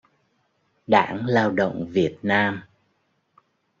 Đảng 0.87 1.25
Lao 1.25 1.51
động 1.51 1.85
Việt 1.93 2.17
Nam 2.21 2.61